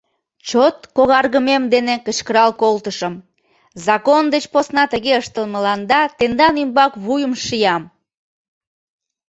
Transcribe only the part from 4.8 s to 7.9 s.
тыге ыштылмыланда тендан ӱмбак вуйым шиям».